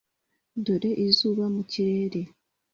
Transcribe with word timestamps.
dore 0.65 0.91
izuba 1.07 1.45
mu 1.55 1.61
kirere! 1.71 2.21